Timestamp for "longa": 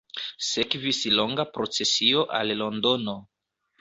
1.19-1.45